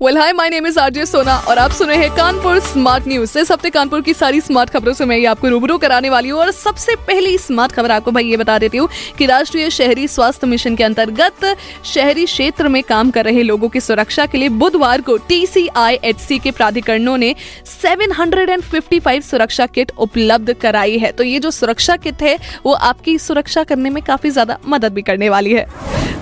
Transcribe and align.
well 0.00 0.16
hi 0.18 0.32
my 0.32 0.48
name 0.50 0.66
is 0.66 0.78
RJ 0.80 1.04
Sona 1.06 1.36
और 1.48 1.58
आप 1.58 1.70
सुन 1.70 1.88
रहे 1.88 1.96
हैं 1.96 2.10
कानपुर 2.10 2.58
स्मार्ट 2.60 3.06
न्यूज़ 3.08 3.38
इस 3.38 3.50
हफ़्ते 3.52 3.70
कानपुर 3.70 4.00
की 4.02 4.14
सारी 4.14 4.40
स्मार्ट 4.40 4.70
खबरों 4.70 4.92
से 4.92 5.04
मैं 5.04 5.16
ये 5.16 5.26
आपको 5.26 5.48
रूबरू 5.48 5.76
कराने 5.78 6.10
वाली 6.10 6.28
हूँ 6.28 6.40
और 6.40 6.50
सबसे 6.50 6.96
पहली 7.06 7.36
स्मार्ट 7.38 7.72
खबर 7.72 7.90
आपको 7.90 8.10
भाई 8.10 8.24
ये 8.24 8.36
बता 8.36 8.58
देती 8.58 8.78
हूँ 8.78 8.88
कि 9.18 9.26
राष्ट्रीय 9.26 9.70
शहरी 9.70 10.06
स्वास्थ्य 10.08 10.46
मिशन 10.46 10.76
के 10.76 10.84
अंतर्गत 10.84 11.56
शहरी 11.84 12.24
क्षेत्र 12.24 12.68
में 12.68 12.82
काम 12.82 13.10
कर 13.10 13.24
रहे 13.24 13.42
लोगों 13.42 13.68
की 13.68 13.80
सुरक्षा 13.80 14.26
के 14.26 14.38
लिए 14.38 14.48
बुधवार 14.48 15.00
को 15.00 15.16
टीसीआईएचसी 15.28 16.38
के 16.38 16.50
प्राधिकरणों 16.50 17.16
ने 17.16 17.34
755 17.74 19.20
सुरक्षा 19.20 19.66
किट 19.66 19.92
उपलब्ध 19.98 20.52
कराई 20.52 20.98
है। 20.98 21.12
तो 21.12 21.24
ये 21.24 21.38
जो 21.38 21.50
सुरक्षा 21.50 21.96
किट 21.96 22.22
है, 22.22 22.38
वो 22.66 22.72
आपकी 22.72 23.18
सुरक्षा 23.20 23.64
करने 23.64 23.90
में 23.90 24.02
काफ़ी 24.02 24.30
ज़्यादा 24.30 24.58
मदद 24.66 24.92
भी 24.92 25.02
करने 25.02 25.28
वाली 25.28 25.52
है। 25.52 25.66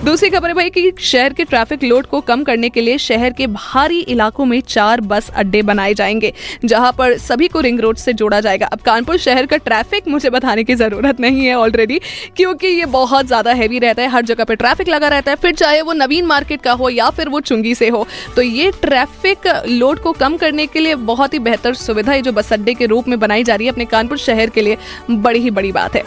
दूसरी 0.05 0.29
खबर 0.29 0.47
है 0.47 0.53
भाई 0.53 0.69
कि 0.69 0.91
शहर 0.99 1.33
के 1.33 1.43
ट्रैफ़िक 1.43 1.83
लोड 1.83 2.05
को 2.05 2.19
कम 2.21 2.43
करने 2.43 2.69
के 2.69 2.81
लिए 2.81 2.97
शहर 2.97 3.33
के 3.33 3.45
भारी 3.47 3.99
इलाकों 4.13 4.45
में 4.45 4.59
चार 4.61 5.01
बस 5.01 5.29
अड्डे 5.31 5.61
बनाए 5.61 5.93
जाएँगे, 5.93 6.31
जहाँ 6.65 6.91
पर 6.91 7.17
सभी 7.17 7.47
को 7.47 7.59
रिंग 7.59 7.79
रोड 7.79 7.97
से 7.97 8.13
जोड़ा 8.13 8.39
जाएगा। 8.39 8.67
अब 8.67 8.79
कानपुर 8.79 9.17
शहर 9.17 9.45
का 9.45 9.57
ट्रैफ़िक 9.57 10.07
मुझे 10.07 10.29
बताने 10.29 10.63
की 10.63 10.75
ज़रूरत 10.75 11.19
नहीं 11.19 11.45
है 11.45 11.53
ऑलरेडी 11.55 11.99
क्योंकि 12.37 12.67
ये 12.67 12.85
बहुत 12.87 13.27
ज़्यादा 13.27 13.51
हैवी 13.51 13.79
रहता 13.79 14.01
है, 14.01 14.07
हर 14.07 14.21
जगह 14.23 14.43
पर 14.43 14.55
ट्रैफ़िक 14.55 14.89
लगा 14.89 15.07
रहता 15.07 15.31
है, 15.31 15.37
फिर 15.37 15.53
चाहे 15.53 15.81
वो 15.81 15.93
नवीन 15.93 16.25
मार्केट 16.25 16.61
का 16.61 16.71
हो 16.73 16.89
या 16.89 17.09
फिर 17.09 17.29
वो 17.29 17.39
चुंगी 17.41 17.73
से 17.75 17.89
हो 17.89 18.05
तो 18.35 18.41
ये 18.41 18.71
ट्रैफ़िक 18.81 19.47
लोड 19.67 19.99
को 19.99 20.11
कम 20.13 20.37
करने 20.37 20.67
के 20.67 20.79
लिए 20.79 20.95
बहुत 21.05 21.33
ही 21.33 21.39
बेहतर 21.39 21.73
सुविधा 21.75 22.11
है, 22.11 22.21
जो 22.21 22.31
बस 22.31 22.53
अड्डे 22.53 22.73
के 22.73 22.85
रूप 22.85 23.07
में 23.07 23.19
बनाई 23.19 23.43
जा 23.43 23.55
रही 23.55 23.67
है 23.67 23.73
अपने 23.73 23.85
कानपुर 23.85 24.17
शहर 24.17 24.49
के 24.49 24.61
लिए, 24.61 24.77
बड़ी 25.09 25.39
ही 25.39 25.51
बड़ी 25.51 25.71
बात 25.71 25.95
है। 25.95 26.03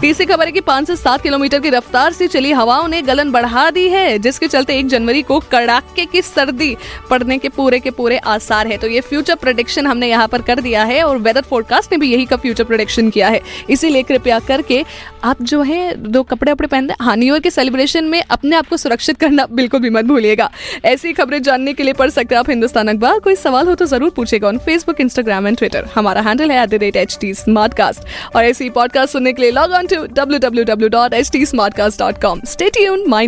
तीसरी 0.00 0.26
खबर 0.26 0.46
है 0.46 0.52
कि 0.52 0.60
पाँच 0.60 0.86
से 0.86 0.96
सात 0.96 1.22
किलोमीटर 1.22 1.60
की 1.60 1.70
रफ्तार 1.70 2.12
से 2.12 2.26
चली 2.28 2.52
हवाओं 2.52 2.88
ने 2.88 3.02
गलन 3.02 3.30
बढ़ा 3.38 3.68
दी 3.70 3.88
है, 3.88 4.18
जिसके 4.18 4.46
चलते 4.48 4.78
एक 4.78 4.86
जनवरी 4.88 5.22
को 5.22 5.38
कड़ाके 5.50 6.04
की 6.06 6.22
सर्दी 6.22 6.76
पड़ने 7.10 7.36
के 7.38 7.48
पूरे 7.50 7.78
के 7.80 7.90
पूरे 7.92 8.16
आसार 8.28 8.66
है। 8.66 8.76
तो 8.78 8.86
ये 8.88 9.00
फ्यूचर 9.02 9.34
प्रोडिक्शन 9.36 9.86
हमने 9.86 10.08
यहाँ 10.08 10.28
पर 10.28 10.42
कर 10.42 10.60
दिया 10.60 10.84
है 10.84 11.02
और 11.02 11.18
वेदर 11.18 11.42
फोरकास्ट 11.42 11.92
ने 11.92 11.98
भी 11.98 12.10
यही 12.12 12.24
का 12.26 12.36
फ्यूचर 12.36 12.64
प्रोडिक्शन 12.64 13.10
किया 13.10 13.28
है। 13.28 13.40
इसीलिए 13.70 14.02
कृपया 14.02 14.38
करके 14.40 14.84
आप 15.24 15.42
जो 15.42 15.62
है, 15.62 15.94
दो 15.96 16.22
कपड़े 16.22 16.52
वपड़े 16.52 16.68
पहनते 16.68 16.94
हैं 16.94 17.16
न्यू 17.16 17.34
ईयर 17.34 17.42
के 17.42 17.50
सेलिब्रेशन 17.50 18.04
में 18.06 18.22
अपने 18.22 18.56
आप 18.56 18.66
को 18.68 18.76
सुरक्षित 18.76 19.18
करना 19.20 19.46
बिल्कुल 19.52 19.80
भी 19.80 19.90
मत 19.90 20.04
भूलिएगा। 20.04 20.50
ऐसी 20.86 21.12
खबरें 21.12 21.40
जानने 21.42 21.72
के 21.72 21.82
लिए 21.82 21.92
पढ़ 21.94 22.10
सकते 22.10 22.34
हैं 22.34 22.40
आप 22.40 22.50
हिंदुस्तान 22.50 22.88
अखबार। 22.88 23.18
कोई 23.20 23.36
सवाल 23.36 23.68
हो 23.68 23.74
तो 23.74 23.86
ज़रूर 23.86 24.10
पूछेगा 24.16 24.48
on 24.48 24.58
Facebook 24.58 25.00
Instagram 25.00 25.46
and 25.46 25.58
Twitter 25.58 25.88
हमारा 25.94 26.20
हैंडल 26.20 26.50
है 26.50 26.62
एट 26.62 26.74
द 26.74 27.92
और 28.34 28.44
ऐसी 28.44 28.68
पॉडकास्ट 28.70 29.12
सुनने 29.12 29.32
के 29.32 29.42
लिए 29.42 29.50
log 29.50 29.72
on 29.72 29.86
to 29.86 30.04
W 30.14 30.38
W 30.38 30.64
W 30.64 30.88
dot 30.88 31.14
H 31.14 31.30
T 31.32 31.44
smart 31.46 31.74
cast 31.74 31.98
dot 31.98 32.20
com 32.22 32.40
stay 32.46 32.68
tune 32.70 33.04